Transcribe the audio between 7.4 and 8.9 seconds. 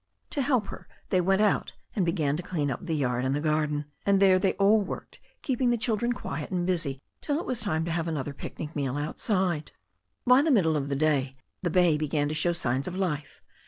was time to have another picnic